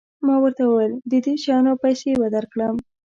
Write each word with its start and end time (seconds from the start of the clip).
ما 0.25 0.35
ورته 0.43 0.63
وویل 0.65 0.93
د 1.11 1.13
دې 1.25 1.33
شیانو 1.43 1.73
پیسې 1.83 2.11
به 2.19 2.27
درکړم. 2.35 2.75